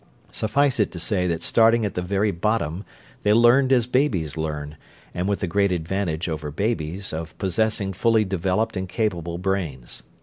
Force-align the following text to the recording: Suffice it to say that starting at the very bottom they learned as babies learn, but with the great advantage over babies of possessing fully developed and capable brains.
Suffice 0.31 0.79
it 0.79 0.91
to 0.93 0.99
say 0.99 1.27
that 1.27 1.43
starting 1.43 1.85
at 1.85 1.93
the 1.93 2.01
very 2.01 2.31
bottom 2.31 2.83
they 3.21 3.33
learned 3.33 3.71
as 3.71 3.85
babies 3.85 4.35
learn, 4.35 4.75
but 5.13 5.27
with 5.27 5.41
the 5.41 5.47
great 5.47 5.71
advantage 5.71 6.27
over 6.27 6.49
babies 6.49 7.13
of 7.13 7.37
possessing 7.37 7.93
fully 7.93 8.25
developed 8.25 8.75
and 8.75 8.89
capable 8.89 9.37
brains. 9.37 10.01